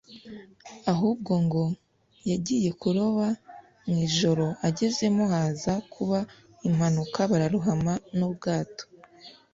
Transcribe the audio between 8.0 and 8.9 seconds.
n’ubwato